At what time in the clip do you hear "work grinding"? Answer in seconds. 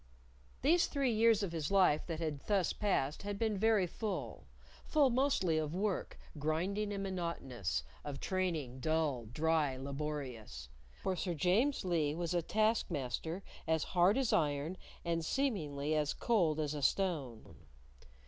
5.75-6.91